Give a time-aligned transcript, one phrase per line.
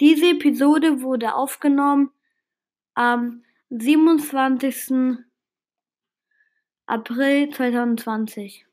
[0.00, 2.12] Diese Episode wurde aufgenommen
[2.94, 5.18] am 27.
[6.86, 8.64] April 2020.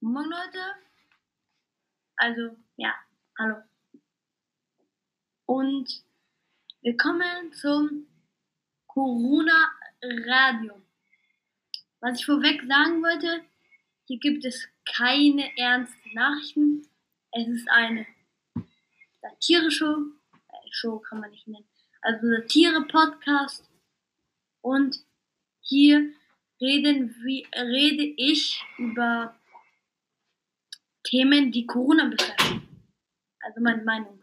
[0.00, 0.58] Moin Leute.
[2.16, 2.94] Also, ja,
[3.38, 3.62] hallo.
[5.46, 6.04] Und
[6.82, 8.08] willkommen zum
[8.88, 9.70] Corona
[10.02, 10.82] Radio.
[12.04, 13.42] Was ich vorweg sagen wollte,
[14.04, 16.86] hier gibt es keine ernsten Nachrichten.
[17.32, 18.06] Es ist eine
[19.22, 20.12] Satire-Show.
[20.48, 21.64] Äh, Show kann man nicht nennen.
[22.02, 23.70] Also Satire-Podcast.
[24.60, 24.98] Und
[25.62, 26.12] hier
[26.60, 29.40] reden wie, rede ich über
[31.04, 32.68] Themen, die Corona betreffen.
[33.40, 34.22] Also meine Meinung.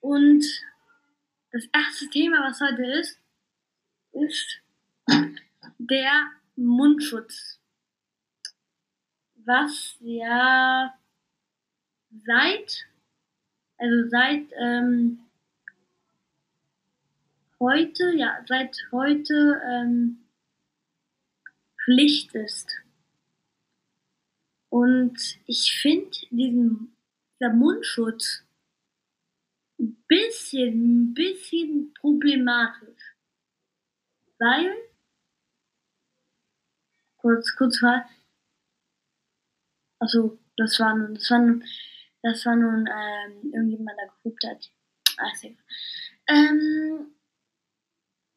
[0.00, 0.44] Und
[1.52, 3.18] das erste Thema, was heute ist,
[4.12, 4.60] ist
[5.78, 6.32] der
[6.66, 7.60] Mundschutz.
[9.44, 10.94] Was ja
[12.26, 12.86] seit,
[13.78, 15.20] also seit ähm,
[17.58, 20.26] heute, ja, seit heute ähm,
[21.84, 22.70] Pflicht ist.
[24.68, 26.94] Und ich finde diesen
[27.40, 28.44] dieser Mundschutz
[29.78, 33.16] ein bisschen, ein bisschen problematisch.
[34.38, 34.74] Weil
[37.20, 38.08] kurz, kurz war.
[39.98, 41.64] Also, das war nun, das war nun,
[42.22, 44.70] das war nun, ähm, irgendjemand, der gehupt hat.
[45.18, 45.32] Ach,
[46.28, 47.14] ähm,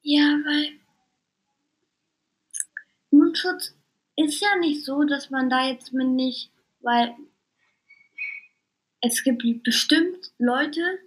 [0.01, 0.79] ja, weil
[3.11, 3.75] Mundschutz
[4.15, 7.15] ist ja nicht so, dass man da jetzt mit nicht, weil
[9.01, 10.99] es gibt bestimmt Leute,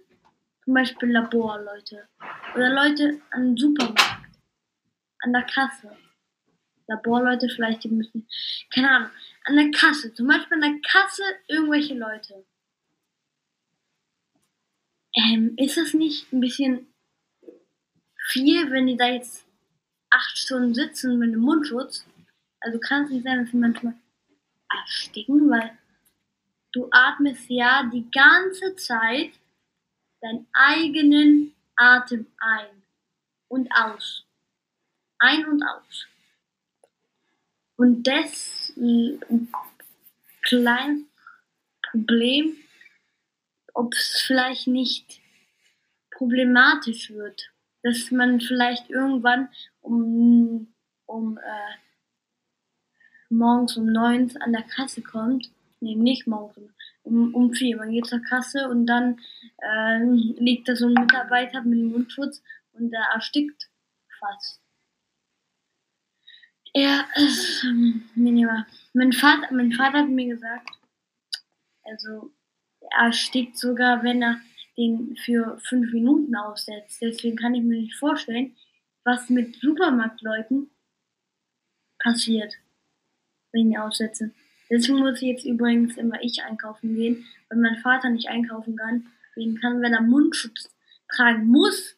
[0.63, 2.07] zum Beispiel Laborleute
[2.55, 4.39] oder Leute am Supermarkt,
[5.19, 5.95] an der Kasse
[6.87, 8.27] Laborleute vielleicht, die müssen,
[8.73, 9.09] keine Ahnung,
[9.43, 12.45] an der Kasse, zum Beispiel an der Kasse irgendwelche Leute.
[15.15, 16.93] Ähm, ist das nicht ein bisschen
[18.27, 19.45] viel, wenn die da jetzt
[20.09, 22.05] acht Stunden sitzen mit einem Mundschutz?
[22.59, 23.95] Also kann es nicht sein, dass sie manchmal
[24.69, 25.77] ersticken, weil
[26.71, 29.31] du atmest ja die ganze Zeit
[30.21, 32.83] deinen eigenen Atem ein
[33.47, 34.25] und aus.
[35.19, 36.07] Ein und aus.
[37.77, 38.73] Und das
[40.41, 41.03] kleine
[41.91, 42.57] Problem,
[43.73, 45.21] ob es vielleicht nicht
[46.09, 47.51] problematisch wird,
[47.83, 49.49] dass man vielleicht irgendwann
[49.81, 50.73] um,
[51.05, 51.75] um äh,
[53.29, 55.51] morgens um neun an der Kasse kommt.
[55.79, 56.71] Nee, nicht morgens,
[57.03, 57.77] um, um vier.
[57.77, 59.19] Man geht zur Kasse und dann
[59.61, 62.41] äh, liegt da so ein Mitarbeiter mit dem Mundschutz
[62.73, 63.69] und der erstickt
[64.19, 64.66] fast.
[66.73, 68.65] Ja, es ähm, minimal.
[68.93, 70.69] Mein Vater, mein Vater hat mir gesagt,
[71.83, 72.31] also
[72.97, 74.39] er stickt sogar, wenn er
[74.77, 77.01] den für fünf Minuten aussetzt.
[77.01, 78.55] Deswegen kann ich mir nicht vorstellen,
[79.03, 80.69] was mit Supermarktleuten
[81.99, 82.53] passiert,
[83.51, 84.31] wenn ich aussetze.
[84.69, 89.07] Deswegen muss ich jetzt übrigens immer ich einkaufen gehen, weil mein Vater nicht einkaufen kann.
[89.29, 90.69] Deswegen kann, wenn er Mundschutz
[91.09, 91.95] tragen muss,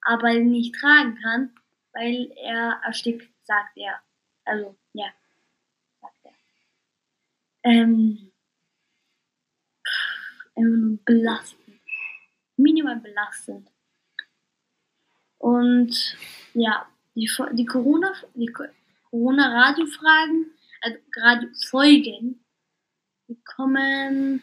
[0.00, 1.50] aber nicht tragen kann,
[1.92, 4.00] weil er erstickt, sagt er.
[4.44, 5.12] Also, ja,
[6.00, 6.32] sagt er.
[7.62, 8.32] Ähm,
[10.54, 11.80] einfach nur belastend.
[12.56, 13.70] Minimal belastend.
[15.38, 16.16] Und
[16.54, 18.52] ja, die, die Corona, die
[19.10, 20.46] Corona-Radio-Fragen,
[20.80, 22.44] also Radio-Folgen,
[23.28, 24.42] die kommen,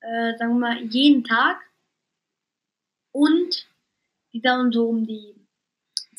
[0.00, 1.60] äh, sagen wir mal, jeden Tag.
[3.12, 3.66] Und
[4.32, 5.39] die dauern so um die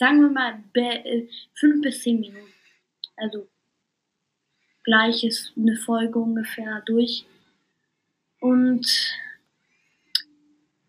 [0.02, 2.52] sagen wir mal, äh, fünf bis zehn Minuten.
[3.18, 3.48] Also
[4.84, 7.24] gleich ist eine Folge ungefähr durch.
[8.40, 9.16] Und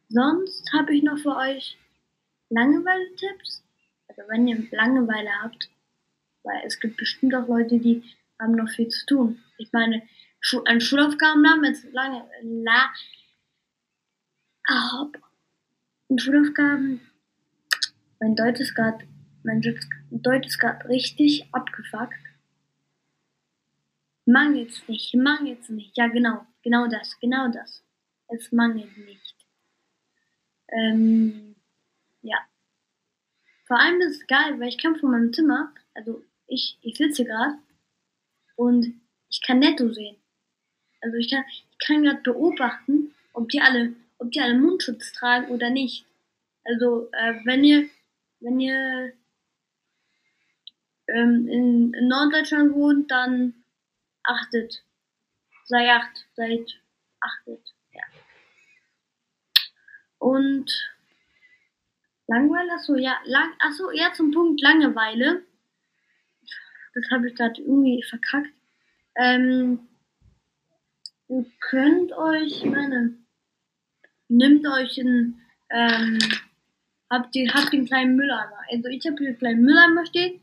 [0.08, 1.76] sonst habe ich noch für euch
[2.48, 3.62] Langeweile-Tipps.
[4.08, 5.68] Also wenn ihr Langeweile habt,
[6.42, 8.02] weil es gibt bestimmt auch Leute, die
[8.40, 9.42] haben noch viel zu tun.
[9.58, 10.08] Ich meine,
[10.64, 12.90] an Schulaufgaben haben jetzt lange, la,
[16.16, 17.02] Schulaufgaben
[18.22, 19.04] mein Deutsch ist gerade
[19.44, 19.60] mein
[20.10, 22.14] Deutsch ist gerade richtig abgefuckt.
[24.24, 25.96] Mangelt's nicht, mangelt's nicht.
[25.96, 27.82] Ja, genau, genau das, genau das.
[28.28, 29.34] Es mangelt nicht.
[30.68, 31.56] Ähm,
[32.22, 32.38] ja.
[33.66, 37.24] Vor allem ist es geil, weil ich kann von meinem Zimmer, also ich, ich sitze
[37.24, 37.58] gerade
[38.56, 38.94] und
[39.28, 40.16] ich kann netto sehen.
[41.00, 45.48] Also ich kann, ich kann gerade beobachten, ob die alle, ob die alle Mundschutz tragen
[45.48, 46.06] oder nicht.
[46.64, 47.88] Also äh, wenn ihr
[48.42, 49.12] wenn ihr
[51.12, 53.54] ähm, in, in Norddeutschland wohnt, dann
[54.22, 54.84] achtet.
[55.66, 56.80] Sei acht, seid
[57.20, 58.02] achtet, ja.
[60.18, 60.70] Und
[62.26, 65.42] Langeweile, achso, ja, lang, achso, ja, zum Punkt Langeweile.
[66.94, 68.52] Das habe ich gerade irgendwie verkackt.
[69.16, 69.80] Ähm,
[71.28, 73.18] ihr könnt euch, meine,
[74.28, 76.18] nimmt euch einen, ähm,
[77.10, 78.60] habt ihr, habt den kleinen Mülleimer.
[78.70, 80.40] Also ich habe hier einen kleinen Mülleimer stehen.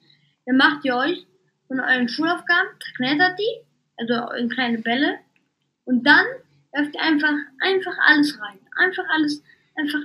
[0.49, 1.27] Dann macht ihr euch
[1.67, 3.61] von euren Schulaufgaben, zerknettert die,
[3.97, 5.19] also in kleine Bälle.
[5.85, 6.25] Und dann
[6.71, 8.57] werft ihr einfach, einfach alles rein.
[8.75, 9.43] Einfach alles,
[9.75, 9.99] einfach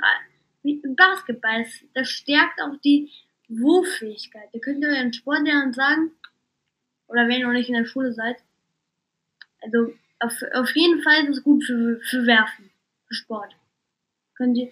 [0.62, 1.64] wie Basketball.
[1.94, 3.10] Das stärkt auch die
[3.48, 4.50] Wurffähigkeit.
[4.52, 6.10] Da könnt ihr euren Sportlehrern sagen,
[7.06, 8.36] oder wenn ihr noch nicht in der Schule seid,
[9.62, 12.70] also auf, auf jeden Fall ist es gut für, für Werfen,
[13.06, 13.56] für Sport.
[14.34, 14.70] Könnt ihr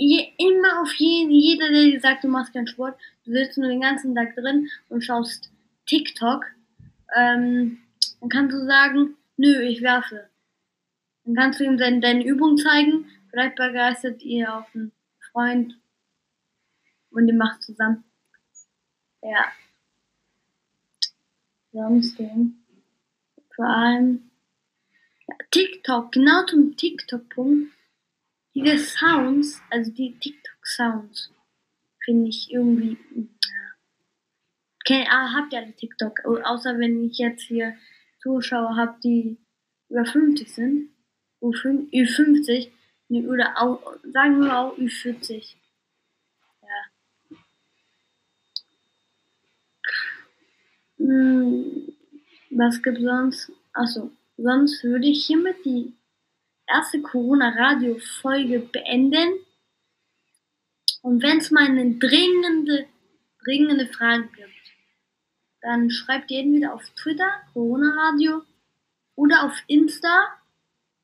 [0.00, 3.68] je, immer auf jeden, jeder, der dir sagt, du machst keinen Sport, du sitzt nur
[3.68, 5.52] den ganzen Tag drin und schaust
[5.86, 6.46] TikTok,
[7.14, 7.78] ähm,
[8.20, 10.28] dann kannst du sagen, nö, ich werfe.
[11.24, 14.92] Dann kannst du ihm deine, deine Übung zeigen, vielleicht begeistert ihr auch einen
[15.32, 15.78] Freund
[17.10, 18.04] und ihr macht zusammen.
[19.22, 19.52] Ja.
[21.72, 22.64] Sonst denn?
[23.54, 24.30] Vor allem
[25.28, 27.70] ja, TikTok, genau zum TikTok-Punkt
[28.54, 31.30] diese Sounds, also die TikTok-Sounds,
[32.04, 32.98] finde ich irgendwie.
[34.80, 36.24] Okay, ah, habt ihr alle TikTok?
[36.24, 37.76] Außer wenn ich jetzt hier
[38.22, 39.38] Zuschauer habe, die
[39.88, 40.90] über 50 sind.
[41.42, 42.70] Ü50.
[43.26, 45.56] Oder auch, sagen wir auch Ü40.
[46.62, 47.36] Ja.
[50.98, 51.92] Hm,
[52.50, 53.52] was gibt's sonst?
[53.72, 55.94] Achso, sonst würde ich hiermit die
[56.72, 59.34] erste Corona-Radio-Folge beenden.
[61.02, 62.86] Und wenn es mal eine dringende,
[63.44, 64.50] dringende Frage gibt,
[65.62, 68.42] dann schreibt ihr entweder auf Twitter, Corona-Radio,
[69.14, 70.28] oder auf Insta.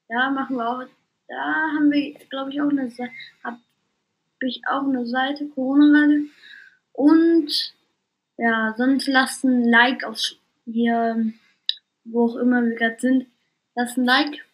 [0.09, 0.85] Da machen wir auch,
[1.29, 3.59] da haben wir, glaube ich, auch eine Seite, habe
[4.41, 6.27] ich auch eine Seite, Corona-Radio.
[6.93, 7.75] Und
[8.39, 10.19] ja, sonst lasst ein Like auf
[10.65, 11.33] hier,
[12.05, 13.27] wo auch immer wir gerade sind.
[13.75, 14.46] Lasst ein Like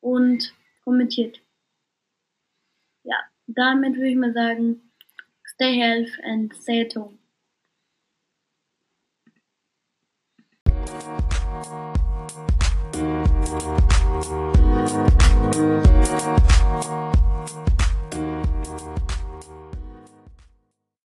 [0.00, 0.54] und
[0.84, 1.40] kommentiert.
[3.04, 3.16] Ja,
[3.46, 4.92] damit würde ich mal sagen,
[5.46, 7.18] stay healthy and stay at home.